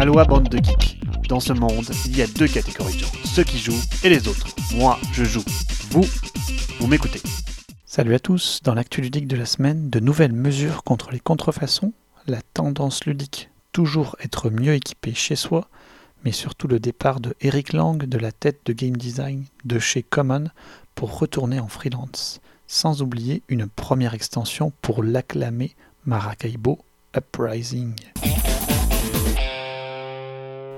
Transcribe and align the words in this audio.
Aloha 0.00 0.24
bande 0.24 0.48
de 0.48 0.56
geeks. 0.56 0.98
Dans 1.28 1.40
ce 1.40 1.52
monde, 1.52 1.84
il 2.06 2.16
y 2.16 2.22
a 2.22 2.26
deux 2.26 2.48
catégories 2.48 2.94
de 2.94 3.00
gens, 3.00 3.12
ceux 3.22 3.44
qui 3.44 3.58
jouent 3.58 3.82
et 4.02 4.08
les 4.08 4.28
autres. 4.28 4.46
Moi, 4.74 4.98
je 5.12 5.24
joue. 5.24 5.44
Vous, 5.90 6.06
vous 6.78 6.86
m'écoutez. 6.86 7.20
Salut 7.84 8.14
à 8.14 8.18
tous, 8.18 8.60
dans 8.64 8.72
l'actu 8.72 9.02
ludique 9.02 9.26
de 9.26 9.36
la 9.36 9.44
semaine, 9.44 9.90
de 9.90 10.00
nouvelles 10.00 10.32
mesures 10.32 10.84
contre 10.84 11.10
les 11.10 11.20
contrefaçons, 11.20 11.92
la 12.26 12.40
tendance 12.54 13.04
ludique 13.04 13.50
toujours 13.72 14.16
être 14.20 14.48
mieux 14.48 14.72
équipé 14.72 15.12
chez 15.12 15.36
soi, 15.36 15.68
mais 16.24 16.32
surtout 16.32 16.66
le 16.66 16.80
départ 16.80 17.20
de 17.20 17.34
Eric 17.42 17.74
Lang 17.74 18.02
de 18.02 18.16
la 18.16 18.32
tête 18.32 18.60
de 18.64 18.72
game 18.72 18.96
design 18.96 19.44
de 19.66 19.78
chez 19.78 20.02
Common 20.02 20.48
pour 20.94 21.18
retourner 21.18 21.60
en 21.60 21.68
freelance, 21.68 22.40
sans 22.66 23.02
oublier 23.02 23.42
une 23.48 23.66
première 23.66 24.14
extension 24.14 24.72
pour 24.80 25.02
l'acclamé 25.02 25.76
Maracaibo 26.06 26.78
Uprising. 27.14 27.92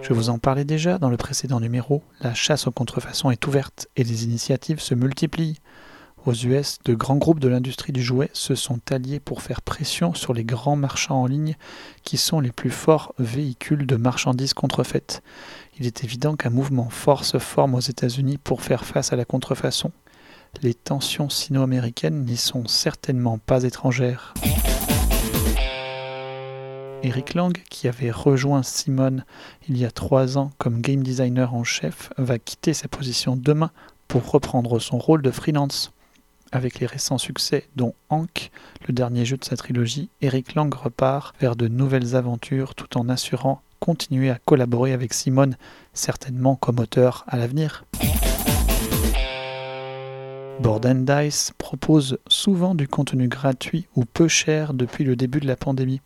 Je 0.03 0.13
vous 0.13 0.31
en 0.31 0.39
parlais 0.39 0.65
déjà 0.65 0.99
dans 0.99 1.11
le 1.11 1.17
précédent 1.17 1.61
numéro, 1.61 2.03
la 2.21 2.35
chasse 2.35 2.67
aux 2.67 2.73
contrefaçons 2.73 3.31
est 3.31 3.47
ouverte 3.47 3.87
et 3.95 4.03
les 4.03 4.25
initiatives 4.25 4.81
se 4.81 4.97
multiplient. 4.97 5.61
Aux 6.27 6.35
US, 6.35 6.79
de 6.85 6.95
grands 6.95 7.17
groupes 7.17 7.39
de 7.39 7.49
l'industrie 7.49 7.93
du 7.93 8.03
jouet 8.03 8.29
se 8.33 8.57
sont 8.57 8.81
alliés 8.91 9.21
pour 9.21 9.43
faire 9.43 9.63
pression 9.63 10.13
sur 10.13 10.35
les 10.35 10.45
grands 10.45 10.75
marchands 10.75 11.23
en 11.23 11.27
ligne 11.27 11.57
qui 12.03 12.17
sont 12.17 12.41
les 12.41 12.51
plus 12.51 12.71
forts 12.71 13.15
véhicules 13.21 13.87
de 13.87 13.97
marchandises 13.97 14.55
contrefaites. 14.55 15.23
Il 15.79 15.87
est 15.87 16.03
évident 16.03 16.35
qu'un 16.35 16.51
mouvement 16.51 16.91
fort 16.91 17.25
se 17.25 17.39
forme 17.39 17.77
aux 17.77 17.81
États-Unis 17.81 18.39
pour 18.39 18.63
faire 18.63 18.85
face 18.85 19.13
à 19.13 19.17
la 19.17 19.25
contrefaçon. 19.25 19.93
Les 20.63 20.75
tensions 20.75 21.31
sino-américaines 21.31 22.25
n'y 22.25 22.37
sont 22.37 22.67
certainement 22.67 23.39
pas 23.39 23.63
étrangères. 23.63 24.35
Eric 27.05 27.35
Lang, 27.35 27.53
qui 27.69 27.89
avait 27.89 28.13
rejoint 28.13 28.63
Simone 28.63 29.25
il 29.69 29.77
y 29.77 29.85
a 29.85 29.91
trois 29.91 30.39
ans 30.39 30.53
comme 30.59 30.81
game 30.81 31.03
designer 31.03 31.53
en 31.53 31.65
chef, 31.65 32.13
va 32.17 32.39
quitter 32.39 32.75
sa 32.75 32.87
position 32.87 33.35
demain 33.35 33.73
pour 34.07 34.31
reprendre 34.31 34.79
son 34.79 34.99
rôle 34.99 35.21
de 35.21 35.33
freelance. 35.33 35.93
Avec 36.53 36.79
les 36.79 36.87
récents 36.87 37.19
succès, 37.19 37.67
dont 37.75 37.95
Hank, 38.09 38.53
le 38.87 38.93
dernier 38.93 39.25
jeu 39.25 39.37
de 39.37 39.45
sa 39.45 39.57
trilogie, 39.57 40.11
Eric 40.21 40.55
Lang 40.55 40.73
repart 40.73 41.35
vers 41.41 41.57
de 41.57 41.67
nouvelles 41.67 42.15
aventures 42.15 42.77
tout 42.77 42.97
en 42.97 43.09
assurant 43.09 43.63
continuer 43.81 44.31
à 44.31 44.39
collaborer 44.45 44.93
avec 44.93 45.13
Simone, 45.13 45.57
certainement 45.95 46.55
comme 46.55 46.79
auteur 46.79 47.25
à 47.27 47.37
l'avenir. 47.37 47.85
Board 50.61 50.87
Dice 50.87 51.53
propose 51.59 52.19
souvent 52.29 52.77
du 52.77 52.87
contenu 52.87 53.27
gratuit 53.27 53.89
ou 53.97 54.05
peu 54.05 54.29
cher 54.29 54.73
depuis 54.73 55.03
le 55.03 55.17
début 55.17 55.41
de 55.41 55.49
la 55.49 55.57
pandémie. 55.57 56.01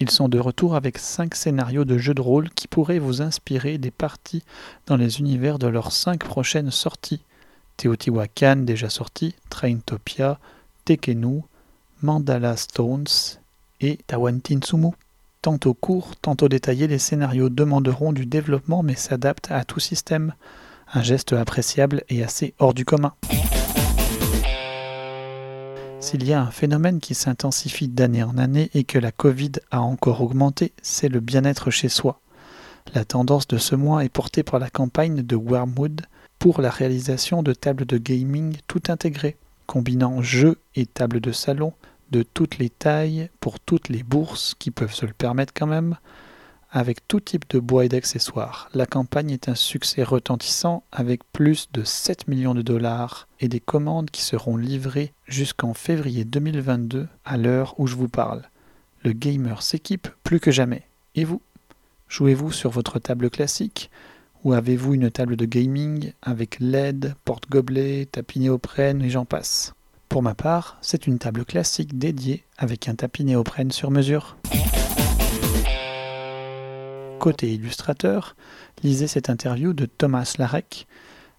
Ils 0.00 0.10
sont 0.10 0.28
de 0.28 0.38
retour 0.38 0.74
avec 0.74 0.98
5 0.98 1.34
scénarios 1.34 1.84
de 1.84 1.98
jeux 1.98 2.14
de 2.14 2.20
rôle 2.20 2.50
qui 2.50 2.66
pourraient 2.66 2.98
vous 2.98 3.22
inspirer 3.22 3.78
des 3.78 3.90
parties 3.90 4.42
dans 4.86 4.96
les 4.96 5.20
univers 5.20 5.58
de 5.58 5.68
leurs 5.68 5.92
5 5.92 6.24
prochaines 6.24 6.70
sorties. 6.70 7.20
Teotihuacan 7.76 8.56
déjà 8.56 8.90
sorti, 8.90 9.34
Traintopia, 9.50 10.38
Tekenu, 10.84 11.42
Mandala 12.02 12.56
Stones 12.56 13.04
et 13.80 13.98
Tawantinsumu. 14.06 14.90
Tantôt 15.42 15.74
court, 15.74 16.16
tantôt 16.16 16.48
détaillé, 16.48 16.86
les 16.86 16.98
scénarios 16.98 17.48
demanderont 17.48 18.12
du 18.12 18.26
développement 18.26 18.82
mais 18.82 18.96
s'adaptent 18.96 19.50
à 19.50 19.64
tout 19.64 19.80
système. 19.80 20.34
Un 20.92 21.02
geste 21.02 21.32
appréciable 21.32 22.02
et 22.08 22.22
assez 22.22 22.54
hors 22.58 22.74
du 22.74 22.84
commun. 22.84 23.14
S'il 26.04 26.28
y 26.28 26.34
a 26.34 26.42
un 26.42 26.50
phénomène 26.50 27.00
qui 27.00 27.14
s'intensifie 27.14 27.88
d'année 27.88 28.22
en 28.22 28.36
année 28.36 28.68
et 28.74 28.84
que 28.84 28.98
la 28.98 29.10
Covid 29.10 29.52
a 29.70 29.80
encore 29.80 30.20
augmenté, 30.20 30.74
c'est 30.82 31.08
le 31.08 31.20
bien-être 31.20 31.70
chez 31.70 31.88
soi. 31.88 32.20
La 32.92 33.06
tendance 33.06 33.48
de 33.48 33.56
ce 33.56 33.74
mois 33.74 34.04
est 34.04 34.10
portée 34.10 34.42
par 34.42 34.60
la 34.60 34.68
campagne 34.68 35.22
de 35.22 35.34
Wormwood 35.34 36.02
pour 36.38 36.60
la 36.60 36.68
réalisation 36.68 37.42
de 37.42 37.54
tables 37.54 37.86
de 37.86 37.96
gaming 37.96 38.58
tout 38.66 38.82
intégrées, 38.88 39.38
combinant 39.66 40.20
jeux 40.20 40.58
et 40.74 40.84
tables 40.84 41.22
de 41.22 41.32
salon 41.32 41.72
de 42.10 42.22
toutes 42.22 42.58
les 42.58 42.68
tailles 42.68 43.30
pour 43.40 43.58
toutes 43.58 43.88
les 43.88 44.02
bourses 44.02 44.54
qui 44.58 44.70
peuvent 44.70 44.92
se 44.92 45.06
le 45.06 45.14
permettre 45.14 45.54
quand 45.56 45.66
même, 45.66 45.96
avec 46.74 47.06
tout 47.06 47.20
type 47.20 47.48
de 47.50 47.60
bois 47.60 47.84
et 47.84 47.88
d'accessoires. 47.88 48.68
La 48.74 48.84
campagne 48.84 49.30
est 49.30 49.48
un 49.48 49.54
succès 49.54 50.02
retentissant 50.02 50.82
avec 50.90 51.20
plus 51.32 51.68
de 51.72 51.84
7 51.84 52.26
millions 52.26 52.54
de 52.54 52.62
dollars 52.62 53.28
et 53.38 53.46
des 53.46 53.60
commandes 53.60 54.10
qui 54.10 54.22
seront 54.22 54.56
livrées 54.56 55.12
jusqu'en 55.26 55.72
février 55.72 56.24
2022 56.24 57.06
à 57.24 57.36
l'heure 57.36 57.78
où 57.78 57.86
je 57.86 57.94
vous 57.94 58.08
parle. 58.08 58.42
Le 59.04 59.12
gamer 59.12 59.62
s'équipe 59.62 60.08
plus 60.24 60.40
que 60.40 60.50
jamais. 60.50 60.82
Et 61.14 61.24
vous? 61.24 61.40
Jouez-vous 62.08 62.50
sur 62.50 62.70
votre 62.70 62.98
table 62.98 63.30
classique? 63.30 63.88
Ou 64.42 64.52
avez-vous 64.52 64.94
une 64.94 65.12
table 65.12 65.36
de 65.36 65.44
gaming 65.44 66.12
avec 66.22 66.58
LED, 66.58 67.14
porte-gobelet, 67.24 68.06
tapis 68.10 68.40
néoprène 68.40 69.00
et 69.00 69.10
j'en 69.10 69.24
passe? 69.24 69.74
Pour 70.08 70.24
ma 70.24 70.34
part, 70.34 70.76
c'est 70.80 71.06
une 71.06 71.20
table 71.20 71.44
classique 71.44 71.98
dédiée 71.98 72.42
avec 72.58 72.88
un 72.88 72.96
tapis 72.96 73.24
néoprène 73.24 73.70
sur 73.70 73.92
mesure. 73.92 74.36
Côté 77.24 77.54
illustrateur, 77.54 78.36
lisez 78.82 79.06
cette 79.06 79.30
interview 79.30 79.72
de 79.72 79.86
Thomas 79.86 80.34
Larek, 80.36 80.86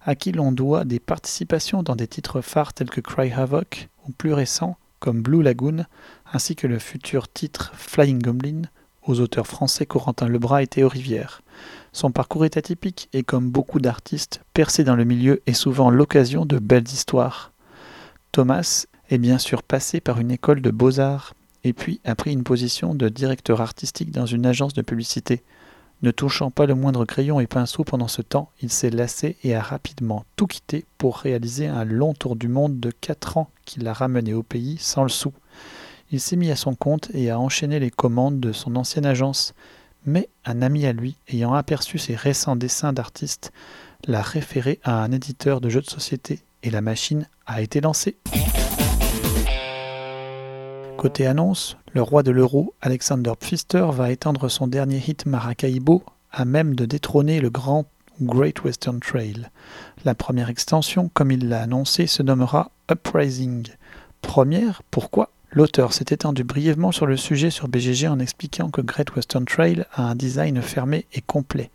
à 0.04 0.16
qui 0.16 0.32
l'on 0.32 0.50
doit 0.50 0.84
des 0.84 0.98
participations 0.98 1.84
dans 1.84 1.94
des 1.94 2.08
titres 2.08 2.40
phares 2.40 2.72
tels 2.72 2.90
que 2.90 3.00
Cry 3.00 3.30
Havoc 3.32 3.88
ou 4.04 4.10
plus 4.10 4.32
récents 4.32 4.78
comme 4.98 5.22
Blue 5.22 5.44
Lagoon, 5.44 5.84
ainsi 6.32 6.56
que 6.56 6.66
le 6.66 6.80
futur 6.80 7.28
titre 7.28 7.70
Flying 7.76 8.20
Goblin 8.20 8.62
aux 9.04 9.20
auteurs 9.20 9.46
français 9.46 9.86
Corentin 9.86 10.26
Lebras 10.26 10.62
et 10.62 10.66
Théo 10.66 10.88
Rivière. 10.88 11.40
Son 11.92 12.10
parcours 12.10 12.44
est 12.44 12.56
atypique 12.56 13.08
et 13.12 13.22
comme 13.22 13.48
beaucoup 13.48 13.78
d'artistes, 13.78 14.40
percé 14.54 14.82
dans 14.82 14.96
le 14.96 15.04
milieu 15.04 15.40
est 15.46 15.52
souvent 15.52 15.90
l'occasion 15.90 16.46
de 16.46 16.58
belles 16.58 16.88
histoires. 16.88 17.52
Thomas 18.32 18.86
est 19.08 19.18
bien 19.18 19.38
sûr 19.38 19.62
passé 19.62 20.00
par 20.00 20.18
une 20.18 20.32
école 20.32 20.62
de 20.62 20.72
beaux-arts 20.72 21.34
et 21.62 21.72
puis 21.72 22.00
a 22.04 22.16
pris 22.16 22.32
une 22.32 22.42
position 22.42 22.96
de 22.96 23.08
directeur 23.08 23.60
artistique 23.60 24.10
dans 24.10 24.26
une 24.26 24.46
agence 24.46 24.74
de 24.74 24.82
publicité. 24.82 25.44
Ne 26.02 26.10
touchant 26.10 26.50
pas 26.50 26.66
le 26.66 26.74
moindre 26.74 27.06
crayon 27.06 27.40
et 27.40 27.46
pinceau 27.46 27.82
pendant 27.82 28.08
ce 28.08 28.20
temps, 28.20 28.50
il 28.60 28.70
s'est 28.70 28.90
lassé 28.90 29.36
et 29.42 29.54
a 29.54 29.62
rapidement 29.62 30.24
tout 30.36 30.46
quitté 30.46 30.84
pour 30.98 31.16
réaliser 31.16 31.68
un 31.68 31.84
long 31.84 32.12
tour 32.12 32.36
du 32.36 32.48
monde 32.48 32.78
de 32.78 32.90
4 32.90 33.38
ans 33.38 33.50
qui 33.64 33.80
l'a 33.80 33.94
ramené 33.94 34.34
au 34.34 34.42
pays 34.42 34.76
sans 34.78 35.02
le 35.02 35.08
sou. 35.08 35.32
Il 36.10 36.20
s'est 36.20 36.36
mis 36.36 36.50
à 36.50 36.56
son 36.56 36.74
compte 36.74 37.10
et 37.14 37.30
a 37.30 37.40
enchaîné 37.40 37.80
les 37.80 37.90
commandes 37.90 38.40
de 38.40 38.52
son 38.52 38.76
ancienne 38.76 39.06
agence, 39.06 39.54
mais 40.04 40.28
un 40.44 40.60
ami 40.60 40.86
à 40.86 40.92
lui, 40.92 41.16
ayant 41.28 41.54
aperçu 41.54 41.98
ses 41.98 42.14
récents 42.14 42.56
dessins 42.56 42.92
d'artistes, 42.92 43.50
l'a 44.06 44.22
référé 44.22 44.80
à 44.84 45.02
un 45.02 45.10
éditeur 45.10 45.60
de 45.60 45.70
jeux 45.70 45.80
de 45.80 45.90
société 45.90 46.40
et 46.62 46.70
la 46.70 46.82
machine 46.82 47.26
a 47.46 47.62
été 47.62 47.80
lancée. 47.80 48.18
Côté 51.06 51.28
annonce, 51.28 51.76
le 51.94 52.02
roi 52.02 52.24
de 52.24 52.32
l'euro, 52.32 52.74
Alexander 52.82 53.32
Pfister, 53.38 53.86
va 53.92 54.10
étendre 54.10 54.48
son 54.48 54.66
dernier 54.66 55.00
hit 55.06 55.24
Maracaibo 55.24 56.02
à 56.32 56.44
même 56.44 56.74
de 56.74 56.84
détrôner 56.84 57.38
le 57.38 57.48
grand 57.48 57.84
Great 58.20 58.64
Western 58.64 58.98
Trail. 58.98 59.46
La 60.04 60.16
première 60.16 60.50
extension, 60.50 61.08
comme 61.14 61.30
il 61.30 61.48
l'a 61.48 61.62
annoncé, 61.62 62.08
se 62.08 62.24
nommera 62.24 62.72
Uprising. 62.90 63.68
Première, 64.20 64.82
pourquoi? 64.90 65.30
L'auteur 65.52 65.92
s'est 65.92 66.06
étendu 66.08 66.42
brièvement 66.42 66.90
sur 66.90 67.06
le 67.06 67.16
sujet 67.16 67.50
sur 67.50 67.68
BGG 67.68 68.08
en 68.08 68.18
expliquant 68.18 68.70
que 68.70 68.80
Great 68.80 69.14
Western 69.14 69.44
Trail 69.44 69.84
a 69.92 70.10
un 70.10 70.16
design 70.16 70.60
fermé 70.60 71.06
et 71.12 71.20
complet 71.20 71.70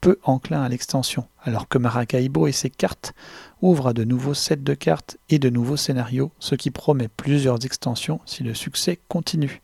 peu 0.00 0.18
enclin 0.24 0.62
à 0.62 0.68
l'extension, 0.68 1.26
alors 1.42 1.68
que 1.68 1.78
Maracaibo 1.78 2.46
et 2.46 2.52
ses 2.52 2.70
cartes 2.70 3.14
ouvrent 3.62 3.88
à 3.88 3.92
de 3.92 4.04
nouveaux 4.04 4.34
sets 4.34 4.56
de 4.56 4.74
cartes 4.74 5.16
et 5.28 5.38
de 5.38 5.50
nouveaux 5.50 5.76
scénarios, 5.76 6.32
ce 6.38 6.54
qui 6.54 6.70
promet 6.70 7.08
plusieurs 7.08 7.64
extensions 7.64 8.20
si 8.26 8.42
le 8.42 8.54
succès 8.54 8.98
continue. 9.08 9.62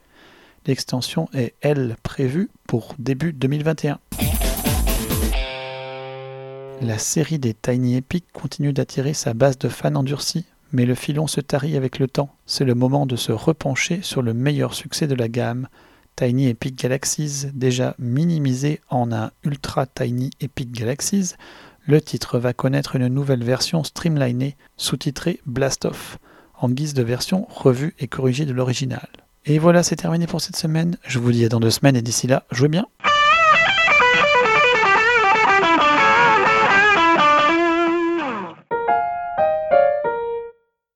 L'extension 0.66 1.28
est, 1.34 1.54
elle, 1.60 1.96
prévue 2.02 2.48
pour 2.68 2.94
début 2.98 3.32
2021. 3.32 3.98
La 6.80 6.98
série 6.98 7.38
des 7.38 7.54
Tiny 7.54 7.96
Epic 7.96 8.24
continue 8.32 8.72
d'attirer 8.72 9.14
sa 9.14 9.34
base 9.34 9.58
de 9.58 9.68
fans 9.68 9.94
endurcis, 9.94 10.46
mais 10.72 10.86
le 10.86 10.94
filon 10.94 11.26
se 11.26 11.40
tarit 11.40 11.76
avec 11.76 11.98
le 11.98 12.08
temps. 12.08 12.34
C'est 12.46 12.64
le 12.64 12.74
moment 12.74 13.06
de 13.06 13.16
se 13.16 13.32
repencher 13.32 14.02
sur 14.02 14.22
le 14.22 14.34
meilleur 14.34 14.74
succès 14.74 15.06
de 15.06 15.14
la 15.14 15.28
gamme, 15.28 15.68
Tiny 16.16 16.48
Epic 16.48 16.76
Galaxies, 16.76 17.46
déjà 17.54 17.94
minimisé 17.98 18.80
en 18.90 19.12
un 19.12 19.30
Ultra 19.44 19.86
Tiny 19.86 20.30
Epic 20.40 20.72
Galaxies, 20.72 21.34
le 21.86 22.00
titre 22.00 22.38
va 22.38 22.52
connaître 22.52 22.96
une 22.96 23.08
nouvelle 23.08 23.42
version 23.42 23.82
streamlinée, 23.82 24.56
sous-titrée 24.76 25.40
Blast 25.46 25.84
Off, 25.84 26.18
en 26.58 26.68
guise 26.68 26.94
de 26.94 27.02
version 27.02 27.46
revue 27.50 27.94
et 27.98 28.06
corrigée 28.06 28.46
de 28.46 28.52
l'original. 28.52 29.08
Et 29.44 29.58
voilà, 29.58 29.82
c'est 29.82 29.96
terminé 29.96 30.26
pour 30.26 30.40
cette 30.40 30.56
semaine. 30.56 30.96
Je 31.04 31.18
vous 31.18 31.32
dis 31.32 31.44
à 31.44 31.48
dans 31.48 31.60
deux 31.60 31.70
semaines 31.70 31.96
et 31.96 32.02
d'ici 32.02 32.28
là, 32.28 32.44
jouez 32.52 32.68
bien! 32.68 32.86